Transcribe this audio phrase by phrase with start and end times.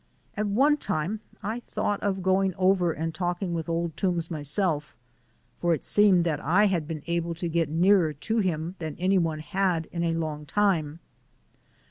[0.35, 4.95] At one time I thought of going over and talking with Old Toombs myself,
[5.59, 9.19] for it seemed that I had been able to get nearer to him than any
[9.19, 11.01] one had in a long time.